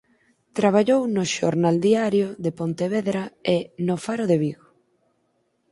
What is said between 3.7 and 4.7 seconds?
no "Faro de Vigo".